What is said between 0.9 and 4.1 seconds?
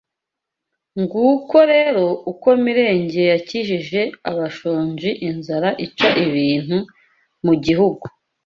Nguko rero uko Mirenge yakijije